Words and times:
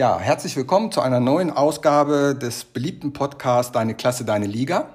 Ja, 0.00 0.20
herzlich 0.20 0.54
willkommen 0.54 0.92
zu 0.92 1.00
einer 1.00 1.18
neuen 1.18 1.50
Ausgabe 1.50 2.38
des 2.40 2.62
beliebten 2.62 3.12
Podcasts 3.12 3.72
Deine 3.72 3.96
Klasse, 3.96 4.24
Deine 4.24 4.46
Liga. 4.46 4.90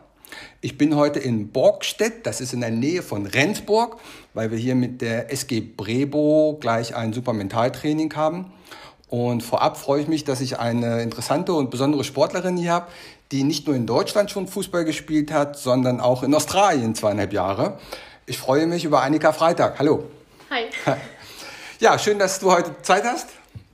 Ich 0.62 0.78
bin 0.78 0.96
heute 0.96 1.19
in 1.19 1.49
Borgstedt, 1.49 2.26
das 2.26 2.39
ist 2.39 2.53
in 2.53 2.62
der 2.62 2.71
Nähe 2.71 3.03
von 3.03 3.26
Rendsburg, 3.26 3.97
weil 4.33 4.49
wir 4.49 4.58
hier 4.58 4.76
mit 4.76 5.01
der 5.01 5.29
SG 5.29 5.60
Brebo 5.60 6.58
gleich 6.58 6.96
ein 6.96 7.12
super 7.12 7.33
Mentaltraining 7.33 8.15
haben. 8.15 8.53
Und 9.10 9.44
vorab 9.44 9.76
freue 9.76 10.03
ich 10.03 10.08
mich, 10.08 10.24
dass 10.24 10.39
ich 10.39 10.58
eine 10.58 11.01
interessante 11.01 11.51
und 11.51 11.70
besondere 11.70 12.06
Sportlerin 12.06 12.56
hier 12.56 12.72
habe, 12.72 12.88
die 13.33 13.44
nicht 13.44 13.67
nur 13.67 13.76
in 13.76 13.85
Deutschland 13.85 14.31
schon 14.31 14.47
Fußball 14.47 14.85
gespielt 14.85 15.33
hat, 15.33 15.60
sondern 15.60 15.99
auch 15.99 16.23
in 16.23 16.34
Australien 16.34 16.95
zweieinhalb 16.95 17.34
Jahre. 17.34 17.77
Ich 18.26 18.38
freue 18.38 18.67
mich 18.67 18.85
über 18.85 19.02
Annika 19.02 19.34
Freitag. 19.34 19.80
Hallo. 19.80 20.05
Hi. 20.49 20.67
Ja, 21.80 21.99
schön, 21.99 22.17
dass 22.17 22.40
du 22.40 22.49
heute 22.49 22.81
Zeit 22.81 23.04
hast 23.04 23.27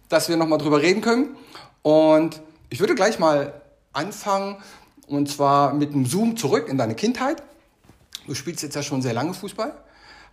dass 0.10 0.28
wir 0.28 0.38
nochmal 0.38 0.60
drüber 0.60 0.82
reden 0.82 1.02
können. 1.02 1.38
Und 1.82 2.42
ich 2.70 2.80
würde 2.80 2.96
gleich 2.96 3.20
mal 3.20 3.54
anfangen, 3.94 4.58
und 5.08 5.30
zwar 5.30 5.74
mit 5.74 5.94
einem 5.94 6.06
Zoom 6.06 6.38
zurück 6.38 6.68
in 6.68 6.78
deine 6.78 6.96
Kindheit. 6.96 7.42
Du 8.28 8.36
spielst 8.36 8.62
jetzt 8.62 8.76
ja 8.76 8.84
schon 8.84 9.02
sehr 9.02 9.14
lange 9.14 9.34
Fußball. 9.34 9.74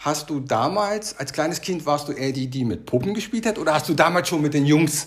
Hast 0.01 0.29
du 0.29 0.41
damals, 0.41 1.19
als 1.19 1.33
kleines 1.33 1.61
Kind, 1.63 1.87
warst 1.87 2.09
du 2.09 2.13
eher 2.13 2.33
die, 2.33 2.49
die 2.49 2.65
mit 2.65 2.85
Puppen 2.85 3.15
gespielt 3.15 3.47
hat, 3.47 3.59
oder 3.59 3.73
hast 3.75 3.89
du 3.89 3.95
damals 3.95 4.29
schon 4.29 4.43
mit 4.43 4.53
den 4.53 4.67
Jungs 4.67 5.07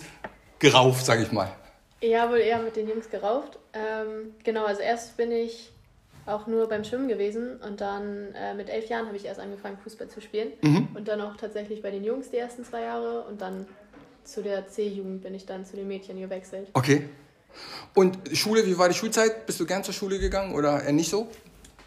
gerauft, 0.58 1.06
sag 1.06 1.20
ich 1.20 1.30
mal? 1.30 1.52
Ja, 2.00 2.28
wohl 2.28 2.38
eher 2.38 2.60
mit 2.60 2.74
den 2.74 2.88
Jungs 2.88 3.08
gerauft. 3.08 3.58
Ähm, 3.72 4.34
genau, 4.42 4.64
also 4.64 4.80
erst 4.80 5.16
bin 5.16 5.30
ich 5.30 5.70
auch 6.26 6.46
nur 6.46 6.68
beim 6.68 6.84
Schwimmen 6.84 7.08
gewesen 7.08 7.60
und 7.66 7.80
dann 7.80 8.34
äh, 8.34 8.54
mit 8.54 8.68
elf 8.68 8.88
Jahren 8.88 9.06
habe 9.06 9.16
ich 9.16 9.24
erst 9.24 9.40
angefangen, 9.40 9.78
Fußball 9.78 10.08
zu 10.08 10.20
spielen. 10.20 10.52
Mhm. 10.62 10.88
Und 10.94 11.08
dann 11.08 11.20
auch 11.20 11.36
tatsächlich 11.36 11.82
bei 11.82 11.90
den 11.90 12.04
Jungs 12.04 12.30
die 12.30 12.38
ersten 12.38 12.64
zwei 12.64 12.82
Jahre 12.82 13.22
und 13.22 13.40
dann 13.40 13.66
zu 14.24 14.42
der 14.42 14.66
C-Jugend 14.68 15.22
bin 15.22 15.34
ich 15.34 15.46
dann 15.46 15.64
zu 15.64 15.76
den 15.76 15.88
Mädchen 15.88 16.18
gewechselt. 16.20 16.68
Okay. 16.72 17.08
Und 17.94 18.18
Schule, 18.36 18.64
wie 18.66 18.78
war 18.78 18.88
die 18.88 18.94
Schulzeit? 18.94 19.46
Bist 19.46 19.58
du 19.60 19.66
gern 19.66 19.82
zur 19.82 19.94
Schule 19.94 20.18
gegangen 20.18 20.54
oder 20.54 20.82
eher 20.82 20.92
nicht 20.92 21.10
so? 21.10 21.28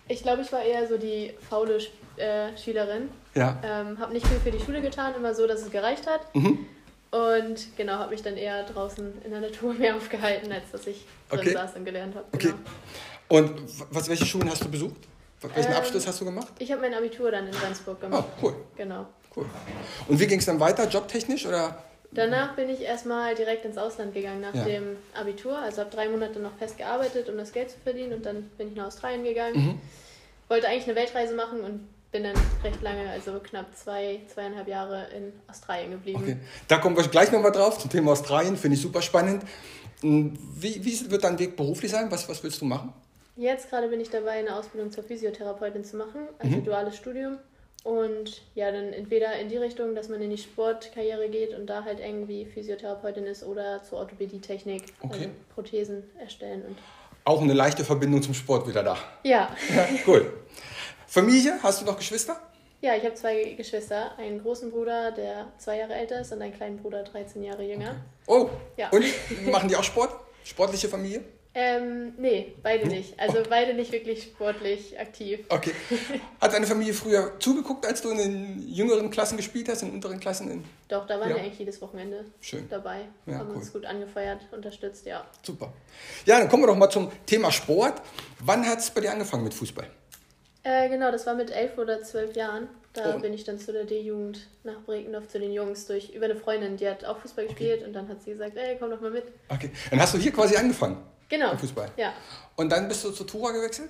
Ich 0.08 0.22
glaube, 0.22 0.42
ich 0.42 0.52
war 0.52 0.62
eher 0.62 0.88
so 0.88 0.98
die 0.98 1.34
faule 1.50 1.78
äh, 2.18 2.58
Schülerin. 2.58 3.10
Ja. 3.36 3.58
Ähm, 3.64 3.98
habe 4.00 4.14
nicht 4.14 4.28
viel 4.28 4.40
für 4.40 4.52
die 4.52 4.64
Schule 4.64 4.82
getan, 4.82 5.16
immer 5.16 5.34
so, 5.34 5.48
dass 5.48 5.62
es 5.62 5.72
gereicht 5.72 6.08
hat. 6.08 6.34
Mhm. 6.36 6.66
Und 7.12 7.78
genau, 7.78 7.94
habe 7.94 8.12
mich 8.12 8.22
dann 8.22 8.38
eher 8.38 8.64
draußen 8.64 9.22
in 9.24 9.32
der 9.32 9.40
Natur 9.40 9.74
mehr 9.80 9.96
aufgehalten, 9.96 10.52
als 10.52 10.72
dass 10.72 10.88
ich 10.88 11.06
drin 11.30 11.40
okay. 11.40 11.54
saß 11.54 11.76
und 11.76 11.86
gelernt 11.86 12.16
habe. 12.16 12.26
Genau. 12.38 12.54
Okay. 12.54 12.64
Und 13.30 13.52
was, 13.92 14.10
welche 14.10 14.26
Schulen 14.26 14.50
hast 14.50 14.64
du 14.64 14.70
besucht? 14.70 15.08
Welchen 15.42 15.72
ähm, 15.72 15.78
Abschluss 15.78 16.08
hast 16.08 16.22
du 16.22 16.26
gemacht? 16.26 16.54
Ich 16.60 16.72
habe 16.72 16.82
mein 16.82 16.94
Abitur 16.94 17.32
dann 17.32 17.48
in 17.48 17.54
Rendsburg 17.54 18.00
gemacht. 18.00 18.26
Oh, 18.42 18.46
cool. 18.46 18.56
Genau. 18.76 19.06
Cool. 19.36 19.46
Und 20.08 20.20
wie 20.20 20.28
ging 20.28 20.40
es 20.40 20.46
dann 20.46 20.60
weiter, 20.60 20.88
jobtechnisch 20.88 21.46
oder? 21.46 21.84
Danach 22.14 22.56
bin 22.56 22.70
ich 22.70 22.82
erstmal 22.82 23.36
direkt 23.36 23.66
ins 23.66 23.78
Ausland 23.78 24.14
gegangen 24.14 24.42
nach 24.42 24.54
ja. 24.54 24.64
dem 24.64 24.98
Abitur. 25.14 25.58
Also 25.58 25.82
habe 25.82 25.90
drei 25.90 26.10
Monate 26.10 26.40
noch 26.40 26.56
fest 26.58 26.78
gearbeitet, 26.78 27.30
um 27.30 27.38
das 27.38 27.52
Geld 27.52 27.72
zu 27.72 27.78
verdienen 27.80 28.14
und 28.14 28.26
dann 28.26 28.44
bin 28.58 28.70
ich 28.70 28.76
nach 28.76 28.88
Australien 28.88 29.24
gegangen. 29.24 29.56
Mhm. 29.56 29.82
Wollte 30.48 30.68
eigentlich 30.68 30.86
eine 30.86 30.96
Weltreise 30.96 31.34
machen 31.36 31.62
und 31.62 31.88
bin 32.12 32.24
dann 32.24 32.36
recht 32.64 32.82
lange, 32.82 33.10
also 33.10 33.40
knapp 33.40 33.76
zwei, 33.76 34.22
zweieinhalb 34.32 34.68
Jahre 34.68 35.08
in 35.16 35.34
Australien 35.50 35.92
geblieben. 35.92 36.22
Okay. 36.22 36.38
Da 36.68 36.78
kommen 36.78 36.96
wir 36.96 37.04
gleich 37.08 37.32
nochmal 37.32 37.52
drauf 37.52 37.80
zum 37.80 37.90
Thema 37.90 38.12
Australien, 38.12 38.56
finde 38.56 38.76
ich 38.76 38.82
super 38.82 39.02
spannend. 39.02 39.44
Hm, 40.02 40.38
wie, 40.56 40.86
wie 40.86 41.12
wird 41.12 41.24
dein 41.24 41.40
Weg 41.40 41.58
beruflich 41.58 41.90
sein? 41.90 42.12
Was, 42.12 42.30
was 42.30 42.44
willst 42.44 42.62
du 42.62 42.66
machen? 42.66 42.94
Jetzt 43.36 43.70
gerade 43.72 43.88
bin 43.88 44.00
ich 44.00 44.12
dabei, 44.12 44.32
eine 44.32 44.56
Ausbildung 44.56 44.92
zur 44.92 45.04
Physiotherapeutin 45.04 45.84
zu 45.84 45.98
machen, 45.98 46.28
also 46.38 46.56
mhm. 46.56 46.64
duales 46.64 46.96
Studium. 46.96 47.40
Und 47.84 48.42
ja, 48.56 48.72
dann 48.72 48.94
entweder 48.94 49.38
in 49.40 49.50
die 49.50 49.58
Richtung, 49.58 49.94
dass 49.94 50.08
man 50.08 50.22
in 50.22 50.30
die 50.30 50.38
Sportkarriere 50.38 51.28
geht 51.30 51.54
und 51.54 51.68
da 51.68 51.84
halt 51.84 52.00
irgendwie 52.00 52.46
Physiotherapeutin 52.46 53.26
ist 53.26 53.44
oder 53.44 53.84
zur 53.84 54.00
Orthopädie-Technik, 54.00 54.84
okay. 55.02 55.14
also 55.14 55.30
Prothesen 55.54 56.04
erstellen. 56.18 56.64
Und 56.66 56.78
Auch 57.26 57.42
eine 57.42 57.54
leichte 57.54 57.84
Verbindung 57.84 58.22
zum 58.22 58.34
Sport 58.34 58.68
wieder 58.68 58.84
da. 58.84 58.98
Ja. 59.24 59.54
ja 59.76 59.88
cool. 60.08 60.32
Familie, 61.08 61.60
hast 61.62 61.82
du 61.82 61.86
noch 61.86 61.98
Geschwister? 61.98 62.40
Ja, 62.80 62.96
ich 62.96 63.04
habe 63.04 63.16
zwei 63.16 63.54
Geschwister. 63.56 64.18
Einen 64.18 64.42
großen 64.42 64.72
Bruder, 64.72 65.12
der 65.12 65.48
zwei 65.58 65.80
Jahre 65.80 65.94
älter 65.94 66.22
ist 66.22 66.32
und 66.32 66.42
einen 66.42 66.54
kleinen 66.54 66.78
Bruder, 66.78 67.04
13 67.04 67.44
Jahre 67.44 67.64
jünger. 67.64 67.96
Okay. 68.26 68.46
Oh, 68.46 68.50
ja. 68.78 68.90
und 68.90 69.06
machen 69.52 69.68
die 69.68 69.76
auch 69.76 69.84
Sport? 69.84 70.14
Sportliche 70.46 70.88
Familie? 70.88 71.24
Ähm, 71.56 72.14
nee, 72.18 72.56
beide 72.64 72.88
nicht. 72.88 73.20
Also 73.20 73.40
oh. 73.40 73.46
beide 73.48 73.76
nicht 73.76 73.92
wirklich 73.92 74.24
sportlich 74.24 75.00
aktiv. 75.00 75.42
Okay. 75.50 75.72
Hat 76.42 76.52
deine 76.52 76.66
Familie 76.66 76.94
früher 76.94 77.40
zugeguckt, 77.40 77.86
als 77.86 78.02
du 78.02 78.10
in 78.10 78.18
den 78.18 78.68
jüngeren 78.68 79.12
Klassen 79.12 79.38
gespielt 79.38 79.70
hast, 79.70 79.84
in 79.84 79.90
den 79.90 79.96
unteren 79.96 80.20
Klassen? 80.20 80.50
In... 80.50 80.64
Doch, 80.88 81.06
da 81.06 81.20
waren 81.20 81.30
ja. 81.30 81.36
wir 81.36 81.44
eigentlich 81.44 81.60
jedes 81.60 81.80
Wochenende 81.80 82.26
Schön. 82.42 82.68
dabei. 82.70 83.02
Ja, 83.28 83.38
haben 83.38 83.50
cool. 83.52 83.58
uns 83.58 83.72
gut 83.72 83.86
angefeuert, 83.86 84.42
unterstützt, 84.52 85.06
ja. 85.06 85.28
Super. 85.44 85.72
Ja, 86.26 86.40
dann 86.40 86.50
kommen 86.50 86.64
wir 86.64 86.68
doch 86.68 86.76
mal 86.76 86.90
zum 86.90 87.12
Thema 87.28 87.52
Sport. 87.52 88.02
Wann 88.40 88.68
hat 88.68 88.80
es 88.80 88.90
bei 88.90 89.02
dir 89.02 89.12
angefangen 89.12 89.44
mit 89.44 89.54
Fußball? 89.54 89.88
Äh, 90.64 90.90
genau, 90.90 91.12
das 91.12 91.28
war 91.28 91.36
mit 91.36 91.52
elf 91.52 91.78
oder 91.78 92.02
zwölf 92.02 92.36
Jahren. 92.36 92.68
Da 92.94 93.16
oh. 93.16 93.20
bin 93.20 93.34
ich 93.34 93.44
dann 93.44 93.60
zu 93.60 93.74
der 93.74 93.86
D-Jugend 93.86 94.48
nach 94.64 94.82
Brekendorf 94.86 95.28
zu 95.28 95.40
den 95.40 95.52
Jungs 95.52 95.86
durch 95.86 96.14
über 96.14 96.26
eine 96.26 96.36
Freundin, 96.36 96.78
die 96.78 96.88
hat 96.88 97.06
auch 97.06 97.18
Fußball 97.20 97.46
gespielt 97.46 97.80
okay. 97.80 97.88
und 97.88 97.94
dann 97.94 98.08
hat 98.08 98.24
sie 98.24 98.32
gesagt, 98.32 98.56
ey, 98.56 98.78
komm 98.80 98.92
doch 98.92 99.02
mal 99.02 99.12
mit. 99.12 99.26
Okay. 99.50 99.72
Dann 99.90 100.00
hast 100.00 100.14
du 100.14 100.18
hier 100.18 100.32
quasi 100.32 100.56
angefangen. 100.56 100.98
Genau. 101.34 101.54
Im 101.54 101.58
Fußball. 101.58 101.90
Ja. 101.98 102.14
Und 102.56 102.72
dann 102.72 102.88
bist 102.88 103.04
du 103.04 103.10
zu 103.10 103.24
Tura 103.24 103.52
gewechselt? 103.52 103.90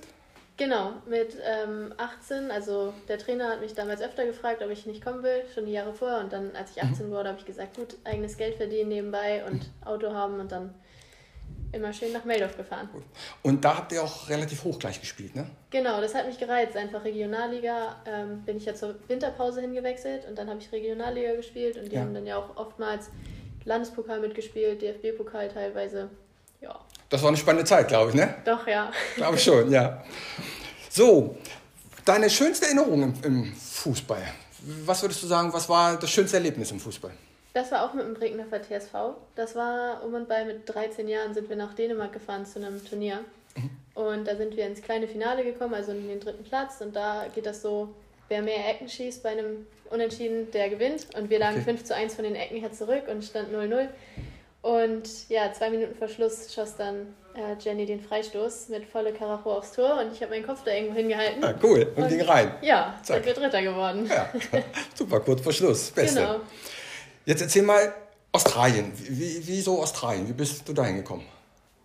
Genau, 0.56 0.94
mit 1.06 1.36
ähm, 1.44 1.92
18, 1.98 2.50
also 2.50 2.94
der 3.06 3.18
Trainer 3.18 3.50
hat 3.50 3.60
mich 3.60 3.74
damals 3.74 4.00
öfter 4.00 4.24
gefragt, 4.24 4.62
ob 4.62 4.70
ich 4.70 4.86
nicht 4.86 5.04
kommen 5.04 5.22
will, 5.22 5.42
schon 5.52 5.66
die 5.66 5.72
Jahre 5.72 5.92
vorher. 5.92 6.20
Und 6.20 6.32
dann, 6.32 6.56
als 6.56 6.70
ich 6.70 6.82
18 6.82 7.06
mhm. 7.06 7.10
wurde, 7.10 7.28
habe 7.28 7.38
ich 7.38 7.44
gesagt, 7.44 7.76
gut, 7.76 7.96
eigenes 8.04 8.38
Geld 8.38 8.54
verdienen 8.54 8.88
nebenbei 8.88 9.44
und 9.44 9.56
mhm. 9.56 9.86
Auto 9.86 10.14
haben 10.14 10.40
und 10.40 10.52
dann 10.52 10.72
immer 11.72 11.92
schön 11.92 12.14
nach 12.14 12.24
Meldorf 12.24 12.56
gefahren. 12.56 12.88
Gut. 12.90 13.02
Und 13.42 13.62
da 13.62 13.76
habt 13.76 13.92
ihr 13.92 14.02
auch 14.02 14.26
relativ 14.30 14.64
hoch 14.64 14.78
gleich 14.78 14.98
gespielt, 14.98 15.36
ne? 15.36 15.46
Genau, 15.68 16.00
das 16.00 16.14
hat 16.14 16.26
mich 16.26 16.38
gereizt. 16.38 16.78
Einfach 16.78 17.04
Regionalliga 17.04 17.96
ähm, 18.06 18.42
bin 18.44 18.56
ich 18.56 18.64
ja 18.64 18.74
zur 18.74 18.94
Winterpause 19.08 19.60
hingewechselt 19.60 20.26
und 20.26 20.38
dann 20.38 20.48
habe 20.48 20.60
ich 20.60 20.72
Regionalliga 20.72 21.34
gespielt 21.34 21.76
und 21.76 21.92
die 21.92 21.96
ja. 21.96 22.00
haben 22.00 22.14
dann 22.14 22.24
ja 22.24 22.38
auch 22.38 22.56
oftmals 22.56 23.10
Landespokal 23.66 24.20
mitgespielt, 24.20 24.80
DFB-Pokal 24.80 25.48
teilweise. 25.50 26.08
Ja. 26.62 26.80
Das 27.14 27.22
war 27.22 27.28
eine 27.28 27.36
spannende 27.36 27.64
Zeit, 27.64 27.86
glaube 27.86 28.10
ich, 28.10 28.16
ne? 28.16 28.34
Doch, 28.44 28.66
ja. 28.66 28.90
Glaube 29.14 29.38
schon, 29.38 29.70
ja. 29.70 30.02
So, 30.90 31.36
deine 32.04 32.28
schönste 32.28 32.66
Erinnerung 32.66 33.04
im, 33.04 33.14
im, 33.22 33.54
Fußball. 33.54 34.20
Was 34.84 35.00
würdest 35.00 35.22
du 35.22 35.28
sagen, 35.28 35.52
was 35.52 35.68
war 35.68 35.96
das 35.96 36.10
schönste 36.10 36.38
Erlebnis 36.38 36.72
im 36.72 36.80
Fußball? 36.80 37.12
Das 37.52 37.70
war 37.70 37.84
auch 37.84 37.94
mit 37.94 38.04
dem 38.04 38.14
Bregenhofer 38.14 38.60
TSV. 38.60 38.94
Das 39.36 39.54
war 39.54 40.02
um 40.02 40.14
und 40.14 40.26
bei 40.28 40.44
mit 40.44 40.68
13 40.68 41.06
Jahren 41.06 41.34
sind 41.34 41.48
wir 41.48 41.54
nach 41.54 41.74
Dänemark 41.74 42.12
gefahren 42.12 42.44
zu 42.46 42.58
einem 42.58 42.84
Turnier. 42.84 43.20
Mhm. 43.54 43.70
Und 43.94 44.26
da 44.26 44.34
sind 44.34 44.56
wir 44.56 44.66
ins 44.66 44.82
kleine 44.82 45.06
Finale 45.06 45.44
gekommen, 45.44 45.74
also 45.74 45.92
in 45.92 46.08
den 46.08 46.18
dritten 46.18 46.42
Platz. 46.42 46.80
Und 46.80 46.96
da 46.96 47.26
geht 47.32 47.46
das 47.46 47.62
so, 47.62 47.94
wer 48.28 48.42
mehr 48.42 48.68
Ecken 48.68 48.88
schießt 48.88 49.22
bei 49.22 49.28
einem 49.28 49.68
Unentschieden, 49.88 50.50
der 50.50 50.68
gewinnt. 50.68 51.06
Und 51.16 51.30
wir 51.30 51.38
lagen 51.38 51.58
okay. 51.58 51.76
5 51.76 51.84
zu 51.84 51.94
1 51.94 52.16
von 52.16 52.24
den 52.24 52.34
Ecken 52.34 52.56
her 52.56 52.72
zurück 52.72 53.04
und 53.06 53.22
stand 53.22 53.54
0-0. 53.54 53.86
Und 54.64 55.28
ja, 55.28 55.52
zwei 55.52 55.68
Minuten 55.68 55.94
vor 55.94 56.08
Schluss 56.08 56.54
schoss 56.54 56.74
dann 56.76 57.14
äh, 57.34 57.54
Jenny 57.60 57.84
den 57.84 58.00
Freistoß 58.00 58.70
mit 58.70 58.86
volle 58.86 59.12
Karacho 59.12 59.58
aufs 59.58 59.72
Tor 59.72 60.00
und 60.00 60.10
ich 60.10 60.22
habe 60.22 60.30
meinen 60.30 60.46
Kopf 60.46 60.64
da 60.64 60.70
irgendwo 60.70 60.94
hingehalten. 60.94 61.44
Ah, 61.44 61.54
cool, 61.62 61.86
und, 61.94 62.02
und 62.02 62.08
ging 62.08 62.22
rein. 62.22 62.54
Ja, 62.62 62.98
Zack. 63.02 63.16
sind 63.16 63.26
wir 63.26 63.34
Dritter 63.34 63.60
geworden. 63.60 64.06
Ja, 64.08 64.32
super, 64.94 65.20
kurz 65.20 65.42
vor 65.42 65.52
Schluss. 65.52 65.90
Beste. 65.90 66.18
Genau. 66.20 66.40
Jetzt 67.26 67.42
erzähl 67.42 67.60
mal 67.60 67.92
Australien. 68.32 68.90
Wie, 68.96 69.46
wieso 69.46 69.82
Australien? 69.82 70.26
Wie 70.26 70.32
bist 70.32 70.66
du 70.66 70.72
da 70.72 70.86
hingekommen? 70.86 71.26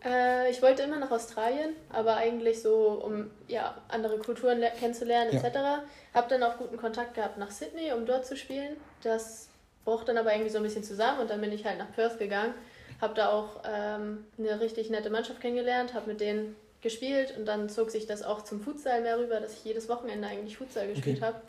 Äh, 0.06 0.50
ich 0.50 0.62
wollte 0.62 0.84
immer 0.84 1.00
nach 1.00 1.12
Australien, 1.12 1.76
aber 1.90 2.16
eigentlich 2.16 2.62
so, 2.62 3.02
um 3.06 3.30
ja, 3.50 3.76
andere 3.90 4.20
Kulturen 4.20 4.64
kennenzulernen 4.80 5.34
etc. 5.34 5.54
Ja. 5.54 5.84
Habe 6.14 6.30
dann 6.30 6.44
auch 6.44 6.58
guten 6.58 6.78
Kontakt 6.78 7.14
gehabt 7.16 7.38
nach 7.38 7.52
Sydney, 7.52 7.92
um 7.92 8.06
dort 8.06 8.26
zu 8.26 8.38
spielen. 8.38 8.78
Das 9.04 9.49
braucht 9.90 10.08
dann 10.08 10.18
aber 10.18 10.32
irgendwie 10.32 10.52
so 10.52 10.58
ein 10.58 10.64
bisschen 10.64 10.84
zusammen 10.84 11.20
und 11.20 11.30
dann 11.30 11.42
bin 11.42 11.52
ich 11.52 11.66
halt 11.66 11.78
nach 11.78 11.92
Perth 11.94 12.18
gegangen 12.20 12.54
habe 13.02 13.14
da 13.14 13.30
auch 13.30 13.62
ähm, 13.66 14.26
eine 14.38 14.60
richtig 14.60 14.90
nette 14.90 15.10
Mannschaft 15.10 15.42
kennengelernt, 15.42 15.94
habe 15.94 16.08
mit 16.08 16.20
denen 16.20 16.56
gespielt 16.82 17.34
und 17.38 17.46
dann 17.46 17.70
zog 17.70 17.92
sich 17.92 18.06
das 18.06 18.24
auch 18.24 18.44
zum 18.44 18.62
Futsal 18.62 19.02
mehr 19.02 19.18
rüber, 19.18 19.40
dass 19.40 19.54
ich 19.54 19.66
jedes 19.66 19.90
Wochenende 19.90 20.28
eigentlich 20.28 20.58
Futsal 20.58 20.88
gespielt 20.88 21.18
okay. 21.18 21.26
habe. 21.26 21.42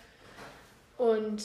Und 0.99 1.43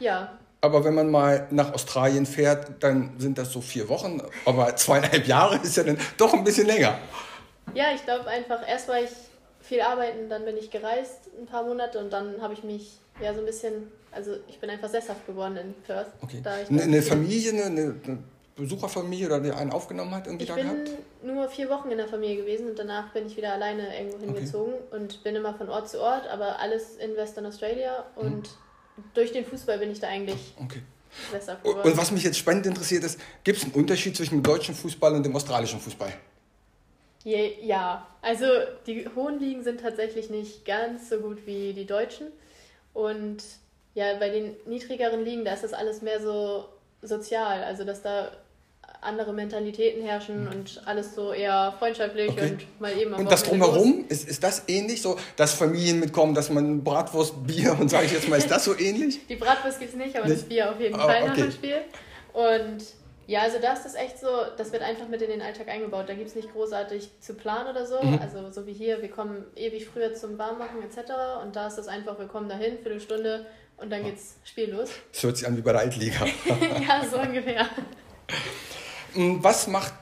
ja. 0.00 0.38
Aber 0.60 0.84
wenn 0.84 0.94
man 0.94 1.10
mal 1.10 1.48
nach 1.50 1.72
Australien 1.72 2.24
fährt, 2.24 2.82
dann 2.82 3.18
sind 3.18 3.36
das 3.36 3.52
so 3.52 3.60
vier 3.60 3.88
Wochen, 3.88 4.22
aber 4.44 4.76
zweieinhalb 4.76 5.26
Jahre 5.26 5.56
ist 5.56 5.76
ja 5.76 5.82
dann 5.82 5.98
doch 6.16 6.32
ein 6.32 6.44
bisschen 6.44 6.66
länger. 6.66 6.98
Ja, 7.74 7.86
ich 7.94 8.04
glaube 8.04 8.26
einfach, 8.28 8.66
erst 8.66 8.88
war 8.88 9.00
ich 9.00 9.10
viel 9.62 9.80
arbeiten, 9.80 10.28
dann 10.28 10.44
bin 10.44 10.56
ich 10.56 10.70
gereist 10.70 11.30
ein 11.38 11.46
paar 11.46 11.64
Monate 11.64 11.98
und 11.98 12.12
dann 12.12 12.40
habe 12.42 12.54
ich 12.54 12.64
mich 12.64 12.98
ja 13.22 13.32
so 13.32 13.40
ein 13.40 13.46
bisschen, 13.46 13.88
also 14.10 14.32
ich 14.48 14.58
bin 14.58 14.68
einfach 14.68 14.88
sesshaft 14.88 15.26
geworden 15.26 15.56
in 15.56 15.74
Perth. 15.86 16.08
Okay. 16.20 16.42
eine 16.44 17.02
Familie, 17.02 17.52
eine, 17.52 17.64
eine 18.04 18.18
Besucherfamilie 18.56 19.26
oder 19.26 19.40
der 19.40 19.56
einen 19.56 19.70
aufgenommen 19.70 20.14
hat, 20.14 20.26
irgendwie 20.26 20.44
ich 20.44 20.50
da 20.50 20.56
bin 20.56 20.64
gehabt? 20.64 20.90
nur 21.22 21.48
vier 21.48 21.70
Wochen 21.70 21.90
in 21.90 21.96
der 21.96 22.08
Familie 22.08 22.36
gewesen 22.36 22.68
und 22.68 22.78
danach 22.78 23.12
bin 23.12 23.26
ich 23.26 23.36
wieder 23.36 23.52
alleine 23.52 23.96
irgendwo 23.96 24.18
hingezogen 24.18 24.74
okay. 24.74 24.96
und 24.96 25.22
bin 25.22 25.36
immer 25.36 25.54
von 25.54 25.68
Ort 25.68 25.88
zu 25.88 26.00
Ort, 26.00 26.26
aber 26.26 26.58
alles 26.58 26.96
in 26.96 27.16
Western 27.16 27.46
Australia 27.46 28.04
und 28.16 28.48
mhm. 28.48 29.04
durch 29.14 29.32
den 29.32 29.46
Fußball 29.46 29.78
bin 29.78 29.90
ich 29.90 30.00
da 30.00 30.08
eigentlich 30.08 30.54
okay. 30.60 30.82
besser 31.30 31.56
geworden. 31.56 31.88
Und 31.88 31.96
was 31.96 32.10
mich 32.10 32.24
jetzt 32.24 32.36
spannend 32.38 32.66
interessiert 32.66 33.04
ist, 33.04 33.18
gibt 33.42 33.58
es 33.58 33.64
einen 33.64 33.72
Unterschied 33.72 34.16
zwischen 34.16 34.36
dem 34.38 34.42
deutschen 34.42 34.74
Fußball 34.74 35.14
und 35.14 35.24
dem 35.24 35.34
australischen 35.34 35.80
Fußball? 35.80 36.12
Ja, 37.24 38.06
also 38.20 38.46
die 38.86 39.08
hohen 39.14 39.38
Ligen 39.38 39.62
sind 39.62 39.80
tatsächlich 39.80 40.28
nicht 40.28 40.64
ganz 40.64 41.08
so 41.08 41.18
gut 41.18 41.46
wie 41.46 41.72
die 41.72 41.86
deutschen. 41.86 42.28
Und 42.94 43.42
ja, 43.94 44.16
bei 44.18 44.30
den 44.30 44.56
niedrigeren 44.66 45.24
Ligen, 45.24 45.44
da 45.44 45.52
ist 45.52 45.64
das 45.64 45.72
alles 45.72 46.02
mehr 46.02 46.20
so 46.20 46.64
sozial. 47.02 47.62
Also, 47.62 47.84
dass 47.84 48.02
da 48.02 48.32
andere 49.00 49.32
Mentalitäten 49.32 50.02
herrschen 50.02 50.46
und 50.48 50.80
alles 50.86 51.14
so 51.14 51.32
eher 51.32 51.74
freundschaftlich 51.78 52.30
okay. 52.30 52.50
und 52.50 52.80
mal 52.80 52.96
eben 52.96 53.12
Und 53.14 53.30
das 53.30 53.42
drumherum, 53.42 54.04
ist, 54.08 54.28
ist 54.28 54.42
das 54.44 54.62
ähnlich 54.68 55.02
so, 55.02 55.18
dass 55.36 55.54
Familien 55.54 55.98
mitkommen, 55.98 56.34
dass 56.34 56.50
man 56.50 56.84
Bratwurst, 56.84 57.44
Bier 57.44 57.76
und 57.78 57.88
sage 57.88 58.06
ich 58.06 58.12
jetzt 58.12 58.28
mal, 58.28 58.36
ist 58.36 58.50
das 58.50 58.64
so 58.64 58.78
ähnlich? 58.78 59.26
Die 59.28 59.36
Bratwurst 59.36 59.80
gibt 59.80 59.92
es 59.92 59.96
nicht, 59.96 60.16
aber 60.16 60.28
nicht? 60.28 60.42
das 60.42 60.48
Bier 60.48 60.70
auf 60.70 60.80
jeden 60.80 60.94
oh, 60.94 60.98
Fall 60.98 61.22
okay. 61.22 61.28
nach 61.28 61.36
dem 61.36 61.50
Spiel. 61.50 61.80
Und 62.32 62.84
ja, 63.26 63.42
also 63.42 63.58
da 63.60 63.72
ist 63.72 63.84
das 63.84 63.94
echt 63.94 64.18
so, 64.18 64.26
das 64.56 64.72
wird 64.72 64.82
einfach 64.82 65.08
mit 65.08 65.22
in 65.22 65.30
den 65.30 65.42
Alltag 65.42 65.68
eingebaut. 65.68 66.08
Da 66.08 66.14
gibt 66.14 66.28
es 66.28 66.34
nicht 66.34 66.52
großartig 66.52 67.08
zu 67.20 67.34
planen 67.34 67.70
oder 67.70 67.86
so. 67.86 68.02
Mhm. 68.02 68.18
Also 68.20 68.50
so 68.50 68.66
wie 68.66 68.72
hier, 68.72 69.00
wir 69.00 69.10
kommen 69.10 69.44
ewig 69.54 69.86
früher 69.86 70.12
zum 70.14 70.38
Warmmachen 70.38 70.82
etc. 70.82 71.12
Und 71.42 71.54
da 71.54 71.68
ist 71.68 71.76
das 71.76 71.88
einfach, 71.88 72.18
wir 72.18 72.26
kommen 72.26 72.48
dahin, 72.48 72.78
Viertelstunde 72.78 73.46
und 73.76 73.90
dann 73.90 74.04
geht's 74.04 74.36
Spiel 74.44 74.70
los. 74.70 74.90
Das 75.12 75.22
hört 75.22 75.36
sich 75.36 75.46
an 75.46 75.56
wie 75.56 75.62
bei 75.62 75.72
der 75.72 75.82
Altliga. 75.82 76.24
ja, 76.80 77.04
so 77.08 77.18
ungefähr. 77.18 77.66
Hm, 79.14 79.42
was 79.42 79.66
macht 79.66 79.94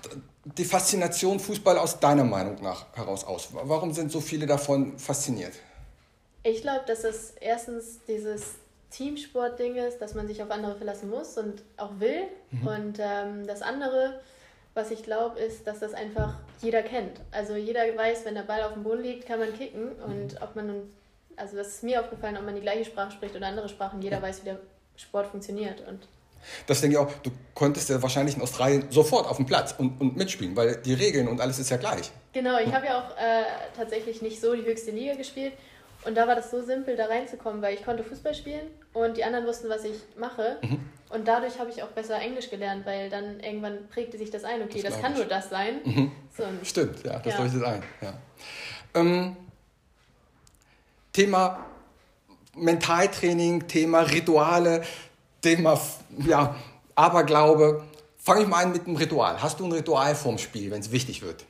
die 0.45 0.65
Faszination 0.65 1.39
Fußball 1.39 1.79
aus 1.79 2.01
deiner 2.01 2.25
Meinung 2.25 2.63
nach 2.63 2.87
heraus 2.95 3.25
aus? 3.25 3.49
Warum 3.53 3.93
sind 3.93 4.11
so 4.11 4.21
viele 4.21 4.47
davon 4.47 4.99
fasziniert? 4.99 5.53
Ich 6.43 6.63
glaube, 6.63 6.85
dass 6.87 7.05
es 7.05 7.35
erstens 7.41 8.01
dieses 8.09 8.55
Teamsport-Ding 8.91 9.77
ist, 9.77 9.99
dass 9.99 10.15
man 10.15 10.27
sich 10.27 10.43
auf 10.43 10.51
andere 10.51 10.77
verlassen 10.77 11.11
muss 11.11 11.37
und 11.39 11.63
auch 11.77 11.99
will. 11.99 12.25
Mhm. 12.51 12.67
Und 12.67 12.99
ähm, 12.99 13.47
das 13.47 13.63
andere, 13.63 14.21
was 14.75 14.91
ich 14.91 15.03
glaube, 15.03 15.39
ist, 15.39 15.67
dass 15.67 15.81
das 15.81 15.95
einfach 15.95 16.35
jeder 16.61 16.83
kennt. 16.83 17.21
Also 17.31 17.55
jeder 17.55 17.81
weiß, 17.81 18.25
wenn 18.25 18.35
der 18.35 18.43
Ball 18.43 18.63
auf 18.63 18.75
dem 18.75 18.83
Boden 18.83 19.03
liegt, 19.03 19.27
kann 19.27 19.39
man 19.39 19.57
kicken. 19.57 19.93
Und 19.93 20.35
mhm. 20.35 20.39
ob 20.43 20.57
man 20.57 20.67
nun, 20.67 20.95
also 21.37 21.57
das 21.57 21.69
ist 21.69 21.83
mir 21.85 22.01
aufgefallen, 22.01 22.37
ob 22.37 22.45
man 22.45 22.55
die 22.55 22.61
gleiche 22.61 22.85
Sprache 22.85 23.13
spricht 23.13 23.35
oder 23.37 23.47
andere 23.47 23.69
Sprachen, 23.69 24.03
jeder 24.03 24.17
ja. 24.17 24.23
weiß, 24.23 24.43
wie 24.43 24.47
der 24.47 24.59
Sport 24.97 25.29
funktioniert. 25.29 25.87
Und 25.87 26.07
das 26.67 26.81
denke 26.81 26.97
ich 26.97 26.99
auch, 26.99 27.13
du 27.23 27.31
konntest 27.55 27.89
ja 27.91 28.03
wahrscheinlich 28.03 28.37
in 28.37 28.43
Australien 28.43 28.87
sofort 28.91 29.27
auf 29.27 29.37
dem 29.37 29.47
Platz 29.47 29.75
und, 29.77 30.01
und 30.01 30.17
mitspielen, 30.17 30.57
weil 30.57 30.77
die 30.77 30.95
Regeln 30.95 31.29
und 31.29 31.41
alles 31.41 31.59
ist 31.59 31.71
ja 31.71 31.77
gleich. 31.77 32.11
Genau, 32.33 32.59
ich 32.59 32.73
habe 32.73 32.87
ja 32.87 32.99
auch 32.99 33.11
äh, 33.17 33.45
tatsächlich 33.77 34.23
nicht 34.23 34.41
so 34.41 34.55
die 34.55 34.65
höchste 34.65 34.91
Liga 34.91 35.15
gespielt. 35.15 35.53
Und 36.05 36.17
da 36.17 36.27
war 36.27 36.35
das 36.35 36.51
so 36.51 36.63
simpel, 36.63 36.97
da 36.97 37.07
reinzukommen, 37.07 37.61
weil 37.61 37.75
ich 37.75 37.85
konnte 37.85 38.03
Fußball 38.03 38.35
spielen 38.35 38.67
und 38.95 39.17
die 39.17 39.25
anderen 39.25 39.47
wussten, 39.47 39.69
was 39.69 39.85
ich 39.85 39.97
mache. 40.17 40.59
Mhm. 40.63 40.81
Und 41.11 41.29
dadurch 41.29 41.59
habe 41.59 41.71
ich 41.71 41.83
auch 41.83 41.89
besser 41.89 42.19
Englisch 42.21 42.49
gelernt, 42.49 42.87
weil 42.87 43.11
dann 43.11 43.41
irgendwann 43.41 43.89
prägte 43.89 44.17
sich 44.17 44.31
das 44.31 44.45
ein, 44.45 44.63
okay, 44.63 44.81
das, 44.81 44.95
das 44.95 45.03
kann 45.03 45.13
ich. 45.13 45.19
nur 45.19 45.27
das 45.27 45.51
sein. 45.51 45.81
Mhm. 45.85 46.13
So, 46.37 46.45
Stimmt, 46.63 47.05
ja, 47.05 47.19
das 47.19 47.35
ja. 47.35 47.41
leuchtet 47.41 47.65
ein. 47.65 47.83
Ja. 48.01 48.15
Ähm, 48.95 49.37
Thema 51.13 51.67
Mentaltraining, 52.55 53.67
Thema 53.67 54.01
Rituale. 54.01 54.83
Thema 55.43 55.81
ja, 56.27 56.55
Aberglaube. 56.95 57.85
Fange 58.19 58.43
ich 58.43 58.49
mal 58.49 58.65
an 58.65 58.73
mit 58.73 58.87
einem 58.87 58.97
Ritual. 58.97 59.43
Hast 59.43 59.59
du 59.61 59.65
ein 59.65 59.73
Ritual 59.73 60.15
vorm 60.15 60.39
Spiel, 60.39 60.71
wenn 60.71 60.81
es 60.81 60.93
wichtig 60.93 61.23
wird? 61.23 61.45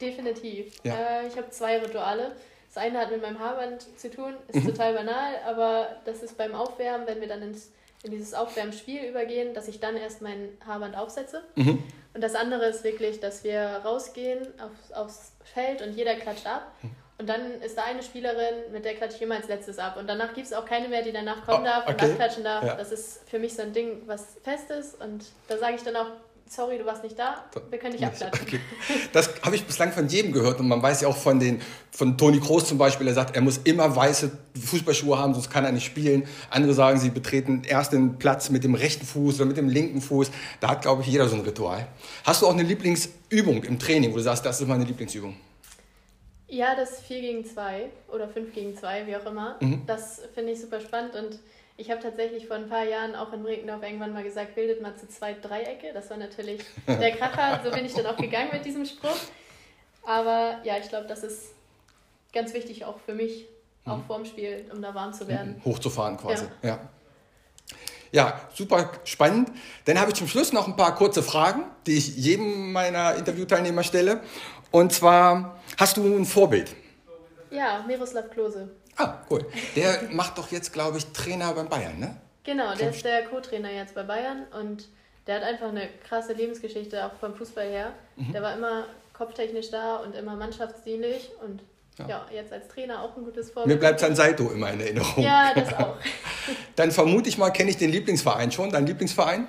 Definitiv. 0.00 0.74
Ja. 0.82 0.94
Äh, 0.94 1.28
ich 1.28 1.36
habe 1.36 1.50
zwei 1.50 1.78
Rituale. 1.78 2.32
Das 2.68 2.82
eine 2.82 2.98
hat 2.98 3.10
mit 3.10 3.22
meinem 3.22 3.38
Haarband 3.38 3.86
zu 3.98 4.10
tun, 4.10 4.34
ist 4.48 4.64
mhm. 4.64 4.68
total 4.68 4.94
banal, 4.94 5.34
aber 5.46 5.88
das 6.04 6.22
ist 6.22 6.36
beim 6.36 6.54
Aufwärmen, 6.54 7.06
wenn 7.06 7.20
wir 7.20 7.28
dann 7.28 7.42
ins, 7.42 7.70
in 8.02 8.10
dieses 8.10 8.34
Aufwärmspiel 8.34 9.04
übergehen, 9.04 9.54
dass 9.54 9.68
ich 9.68 9.80
dann 9.80 9.96
erst 9.96 10.22
mein 10.22 10.48
Haarband 10.66 10.96
aufsetze. 10.96 11.42
Mhm. 11.54 11.82
Und 12.14 12.22
das 12.22 12.34
andere 12.34 12.66
ist 12.66 12.84
wirklich, 12.84 13.20
dass 13.20 13.44
wir 13.44 13.60
rausgehen 13.84 14.46
aufs, 14.60 14.92
aufs 14.92 15.32
Feld 15.44 15.82
und 15.82 15.92
jeder 15.92 16.14
klatscht 16.16 16.46
ab. 16.46 16.72
Mhm. 16.82 16.90
Und 17.18 17.28
dann 17.28 17.62
ist 17.62 17.78
da 17.78 17.84
eine 17.84 18.02
Spielerin, 18.02 18.72
mit 18.72 18.84
der 18.84 18.94
klatsche 18.94 19.16
ich 19.16 19.22
immer 19.22 19.36
als 19.36 19.48
letztes 19.48 19.78
ab. 19.78 19.96
Und 19.96 20.06
danach 20.06 20.34
gibt 20.34 20.46
es 20.46 20.52
auch 20.52 20.66
keine 20.66 20.88
mehr, 20.88 21.02
die 21.02 21.12
danach 21.12 21.46
kommen 21.46 21.62
oh, 21.62 21.66
darf 21.66 21.84
okay. 21.88 21.92
und 21.92 22.08
nachklatschen 22.10 22.44
darf. 22.44 22.64
Ja. 22.64 22.74
Das 22.74 22.92
ist 22.92 23.28
für 23.28 23.38
mich 23.38 23.54
so 23.54 23.62
ein 23.62 23.72
Ding, 23.72 24.02
was 24.06 24.36
fest 24.42 24.70
ist. 24.70 25.00
Und 25.00 25.24
da 25.48 25.56
sage 25.56 25.76
ich 25.76 25.82
dann 25.82 25.96
auch, 25.96 26.10
sorry, 26.48 26.78
du 26.78 26.86
warst 26.86 27.02
nicht 27.02 27.18
da, 27.18 27.44
wir 27.70 27.78
können 27.78 27.92
dich 27.92 28.04
abklatschen. 28.04 28.46
Okay. 28.46 28.60
Das 29.12 29.30
habe 29.42 29.56
ich 29.56 29.64
bislang 29.64 29.92
von 29.92 30.08
jedem 30.08 30.32
gehört. 30.32 30.60
Und 30.60 30.68
man 30.68 30.82
weiß 30.82 31.00
ja 31.00 31.08
auch 31.08 31.16
von, 31.16 31.40
den, 31.40 31.60
von 31.90 32.16
Toni 32.16 32.40
Kroos 32.40 32.66
zum 32.66 32.78
Beispiel, 32.78 33.06
er 33.08 33.14
sagt, 33.14 33.36
er 33.36 33.42
muss 33.42 33.58
immer 33.64 33.94
weiße 33.94 34.30
Fußballschuhe 34.64 35.18
haben, 35.18 35.34
sonst 35.34 35.50
kann 35.50 35.64
er 35.64 35.72
nicht 35.72 35.84
spielen. 35.84 36.26
Andere 36.50 36.74
sagen, 36.74 36.98
sie 36.98 37.10
betreten 37.10 37.62
erst 37.66 37.92
den 37.92 38.18
Platz 38.18 38.50
mit 38.50 38.64
dem 38.64 38.74
rechten 38.74 39.06
Fuß 39.06 39.36
oder 39.36 39.46
mit 39.46 39.56
dem 39.56 39.68
linken 39.68 40.00
Fuß. 40.00 40.30
Da 40.60 40.70
hat, 40.70 40.82
glaube 40.82 41.02
ich, 41.02 41.08
jeder 41.08 41.28
so 41.28 41.36
ein 41.36 41.42
Ritual. 41.42 41.86
Hast 42.24 42.42
du 42.42 42.46
auch 42.46 42.52
eine 42.52 42.62
Lieblingsübung 42.62 43.64
im 43.64 43.78
Training, 43.78 44.12
wo 44.12 44.16
du 44.16 44.22
sagst, 44.22 44.44
das 44.46 44.60
ist 44.60 44.68
meine 44.68 44.84
Lieblingsübung? 44.84 45.36
Ja, 46.48 46.76
das 46.76 47.00
4 47.00 47.20
gegen 47.20 47.44
2 47.44 47.90
oder 48.12 48.28
5 48.28 48.54
gegen 48.54 48.76
2, 48.76 49.06
wie 49.06 49.16
auch 49.16 49.26
immer. 49.26 49.56
Mhm. 49.60 49.82
Das 49.86 50.20
finde 50.34 50.52
ich 50.52 50.60
super 50.60 50.80
spannend 50.80 51.14
und 51.16 51.40
ich 51.76 51.90
habe 51.90 52.00
tatsächlich 52.00 52.46
vor 52.46 52.56
ein 52.56 52.68
paar 52.68 52.84
Jahren 52.84 53.14
auch 53.14 53.32
in 53.32 53.44
Reckendorf 53.44 53.82
irgendwann 53.82 54.12
mal 54.12 54.22
gesagt, 54.22 54.54
bildet 54.54 54.80
mal 54.80 54.96
zu 54.96 55.08
zweit 55.08 55.44
Dreiecke. 55.44 55.92
Das 55.92 56.08
war 56.10 56.16
natürlich 56.16 56.62
der 56.86 57.12
Kracher, 57.12 57.60
so 57.64 57.70
bin 57.70 57.84
ich 57.84 57.94
dann 57.94 58.06
auch 58.06 58.16
gegangen 58.16 58.50
mit 58.52 58.64
diesem 58.64 58.86
Spruch. 58.86 59.16
Aber 60.04 60.60
ja, 60.64 60.78
ich 60.78 60.88
glaube, 60.88 61.06
das 61.06 61.22
ist 61.22 61.54
ganz 62.32 62.54
wichtig 62.54 62.84
auch 62.84 62.98
für 63.00 63.14
mich, 63.14 63.46
auch 63.84 63.98
mhm. 63.98 64.04
vorm 64.04 64.24
Spiel, 64.24 64.64
um 64.72 64.80
da 64.80 64.94
warm 64.94 65.12
zu 65.12 65.28
werden. 65.28 65.56
Mhm. 65.56 65.64
Hochzufahren 65.64 66.16
quasi, 66.16 66.44
ja. 66.62 66.68
ja. 66.68 66.88
Ja, 68.12 68.40
super 68.54 68.92
spannend. 69.04 69.50
Dann 69.84 70.00
habe 70.00 70.10
ich 70.10 70.16
zum 70.16 70.28
Schluss 70.28 70.52
noch 70.52 70.68
ein 70.68 70.76
paar 70.76 70.94
kurze 70.94 71.22
Fragen, 71.22 71.64
die 71.86 71.98
ich 71.98 72.16
jedem 72.16 72.72
meiner 72.72 73.16
Interviewteilnehmer 73.16 73.82
stelle. 73.82 74.20
Und 74.70 74.92
zwar, 74.92 75.60
hast 75.76 75.96
du 75.96 76.16
ein 76.16 76.24
Vorbild? 76.24 76.74
Ja, 77.50 77.84
Miroslav 77.86 78.30
Klose. 78.30 78.70
Ah, 78.96 79.18
cool. 79.30 79.44
Der 79.74 80.02
macht 80.10 80.38
doch 80.38 80.50
jetzt, 80.50 80.72
glaube 80.72 80.98
ich, 80.98 81.06
Trainer 81.12 81.52
beim 81.52 81.68
Bayern, 81.68 81.98
ne? 81.98 82.16
Genau, 82.44 82.74
der 82.74 82.90
ist 82.90 83.04
der 83.04 83.24
Co-Trainer 83.24 83.72
jetzt 83.72 83.94
bei 83.94 84.04
Bayern 84.04 84.46
und 84.60 84.88
der 85.26 85.36
hat 85.36 85.42
einfach 85.42 85.68
eine 85.68 85.88
krasse 86.08 86.32
Lebensgeschichte, 86.32 87.04
auch 87.04 87.14
vom 87.18 87.34
Fußball 87.34 87.68
her. 87.68 87.92
Mhm. 88.14 88.32
Der 88.32 88.42
war 88.42 88.54
immer 88.54 88.84
kopftechnisch 89.12 89.70
da 89.70 89.96
und 89.96 90.14
immer 90.14 90.36
mannschaftsdienlich 90.36 91.30
und 91.42 91.60
ja. 91.98 92.08
ja. 92.08 92.26
jetzt 92.32 92.52
als 92.52 92.68
Trainer 92.68 93.02
auch 93.02 93.16
ein 93.16 93.24
gutes 93.24 93.50
Vorbild. 93.50 93.74
Mir 93.74 93.80
bleibt 93.80 94.00
sein 94.00 94.14
Saito 94.14 94.50
immer 94.50 94.70
in 94.70 94.80
Erinnerung. 94.80 95.24
Ja, 95.24 95.52
das 95.54 95.74
auch. 95.78 95.96
Dann 96.76 96.92
vermute 96.92 97.28
ich 97.28 97.38
mal, 97.38 97.50
kenne 97.50 97.70
ich 97.70 97.78
den 97.78 97.90
Lieblingsverein 97.90 98.52
schon. 98.52 98.70
Dein 98.70 98.86
Lieblingsverein? 98.86 99.48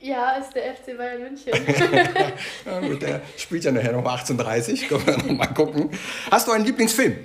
Ja, 0.00 0.36
ist 0.36 0.54
der 0.54 0.74
FC 0.74 0.96
Bayern 0.96 1.22
München. 1.22 1.52
ja, 2.64 2.80
gut, 2.80 3.02
der 3.02 3.20
spielt 3.36 3.64
ja 3.64 3.72
nachher 3.72 3.92
noch 3.92 4.04
18.30 4.04 4.86
Können 4.86 5.06
wir 5.06 5.16
noch 5.18 5.26
mal 5.26 5.46
gucken. 5.48 5.90
Hast 6.30 6.46
du 6.46 6.52
einen 6.52 6.64
Lieblingsfilm? 6.64 7.16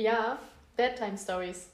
Ja, 0.00 0.38
Bedtime 0.76 1.18
Stories. 1.18 1.66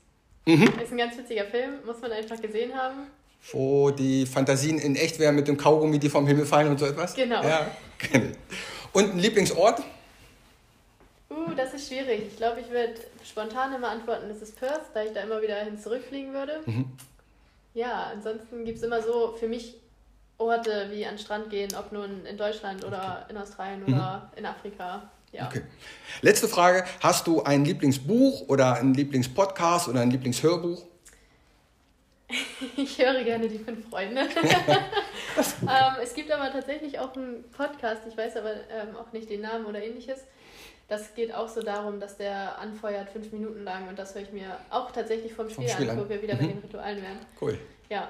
Mhm. 0.47 0.65
Ist 0.83 0.91
ein 0.91 0.99
ganz 0.99 1.17
witziger 1.17 1.45
Film, 1.45 1.75
muss 1.85 2.01
man 2.01 2.11
einfach 2.11 2.41
gesehen 2.41 2.75
haben. 2.75 3.07
Wo 3.53 3.91
die 3.91 4.27
Fantasien 4.27 4.79
in 4.79 4.97
echt 4.97 5.19
wären 5.21 5.37
mit 5.37 5.47
dem 5.47 5.57
Kaugummi, 5.57 6.01
die 6.01 6.09
vom 6.09 6.27
Himmel 6.27 6.45
fallen 6.45 6.69
und 6.69 6.79
so 6.79 6.87
etwas? 6.87 7.15
Genau. 7.15 7.43
Ja, 7.45 7.71
Und 8.93 9.13
ein 9.13 9.19
Lieblingsort? 9.19 9.81
Uh, 11.31 11.53
das 11.57 11.75
ist 11.75 11.89
schwierig. 11.89 12.23
Ich 12.29 12.37
glaube, 12.37 12.61
ich 12.61 12.71
würde 12.71 12.95
spontan 13.25 13.75
immer 13.75 13.91
antworten, 13.91 14.29
das 14.29 14.43
ist 14.43 14.59
Perth, 14.59 14.87
da 14.95 15.05
ich 15.05 15.13
da 15.13 15.21
immer 15.21 15.41
wieder 15.41 15.57
hin 15.57 15.79
zurückfliegen 15.79 16.33
würde. 16.33 16.61
Mhm. 16.67 16.87
Ja, 17.75 18.11
ansonsten 18.13 18.65
gibt 18.65 18.79
es 18.79 18.85
immer 18.85 19.03
so 19.03 19.37
für 19.39 19.47
mich 19.47 19.75
Orte 20.39 20.89
wie 20.91 21.05
an 21.07 21.15
den 21.15 21.19
Strand 21.19 21.51
gehen, 21.51 21.75
ob 21.79 21.93
nun 21.93 22.27
in 22.27 22.37
Deutschland 22.37 22.85
oder 22.85 23.27
in 23.29 23.37
Australien 23.37 23.85
mhm. 23.87 23.95
oder 23.95 24.33
in 24.35 24.47
Afrika. 24.47 25.11
Ja. 25.37 25.47
Okay. 25.47 25.63
Letzte 26.23 26.49
Frage: 26.49 26.85
Hast 27.01 27.27
du 27.27 27.43
ein 27.43 27.65
Lieblingsbuch 27.65 28.49
oder 28.49 28.75
ein 28.75 28.95
Lieblingspodcast 28.95 29.89
oder 29.89 30.01
ein 30.01 30.11
Lieblingshörbuch? 30.11 30.83
ich 32.77 32.99
höre 32.99 33.23
gerne 33.23 33.49
die 33.49 33.59
fünf 33.59 33.89
Freunde. 33.89 34.23
ähm, 35.37 35.97
es 36.03 36.15
gibt 36.15 36.31
aber 36.31 36.51
tatsächlich 36.51 36.99
auch 36.99 37.15
einen 37.15 37.45
Podcast, 37.57 38.03
ich 38.09 38.17
weiß 38.17 38.37
aber 38.37 38.53
ähm, 38.71 38.97
auch 38.97 39.13
nicht 39.13 39.31
den 39.31 39.43
Namen 39.43 39.67
oder 39.67 39.83
ähnliches. 39.83 40.21
Das 40.89 41.15
geht 41.15 41.35
auch 41.35 41.49
so 41.49 41.63
darum, 41.63 41.99
dass 41.99 42.17
der 42.17 42.59
anfeuert 42.59 43.11
fünf 43.11 43.33
Minuten 43.33 43.65
lang 43.65 43.89
und 43.89 43.99
das 43.99 44.15
höre 44.15 44.23
ich 44.23 44.33
mir 44.33 44.57
auch 44.71 44.93
tatsächlich 44.93 45.33
vom 45.33 45.51
Spiel, 45.51 45.69
vom 45.69 45.75
Spiel 45.75 45.91
an, 45.91 45.99
wo 45.99 46.09
wir 46.09 46.23
wieder 46.23 46.35
mhm. 46.35 46.39
bei 46.39 46.47
den 46.47 46.59
Ritualen 46.59 47.03
wären. 47.03 47.19
Cool. 47.41 47.59
Ja. 47.89 48.09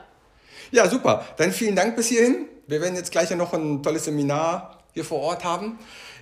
Ja, 0.71 0.88
super. 0.88 1.26
Dann 1.38 1.52
vielen 1.52 1.75
Dank 1.75 1.97
bis 1.97 2.09
hierhin. 2.09 2.49
Wir 2.66 2.80
werden 2.80 2.95
jetzt 2.95 3.12
gleich 3.12 3.30
ja 3.30 3.37
noch 3.37 3.52
ein 3.54 3.83
tolles 3.83 4.04
Seminar 4.04 4.83
hier 4.92 5.04
vor 5.04 5.21
Ort 5.21 5.45
haben. 5.45 5.78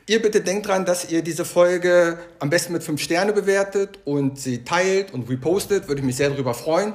Ihr 0.07 0.21
bitte 0.21 0.43
denkt 0.43 0.69
dran, 0.69 0.85
dass 0.85 1.11
ihr 1.11 1.23
diese 1.23 1.47
Folge 1.47 2.19
am 2.39 2.51
besten 2.51 2.75
mit 2.75 2.83
fünf 2.83 3.01
Sterne 3.01 3.33
bewertet 3.33 3.99
und 4.05 4.39
sie 4.39 4.63
teilt 4.63 5.15
und 5.15 5.31
repostet. 5.31 5.89
Würde 5.89 6.01
ich 6.01 6.05
mich 6.07 6.17
sehr 6.17 6.29
darüber 6.29 6.53
freuen. 6.53 6.93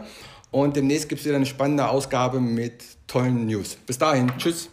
Und 0.51 0.75
demnächst 0.75 1.09
gibt 1.09 1.21
es 1.21 1.25
wieder 1.25 1.37
eine 1.37 1.47
spannende 1.47 1.87
Ausgabe 1.87 2.39
mit 2.39 2.83
tollen 3.07 3.47
News. 3.47 3.77
Bis 3.87 3.97
dahin. 3.97 4.31
Tschüss. 4.37 4.69